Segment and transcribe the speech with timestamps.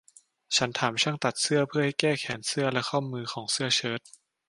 [0.55, 4.01] ฉันถามช่างตัดเสื้อเพื่อให้แก้แขนเสื้อและข้อมือของเสื้อเชิ้ต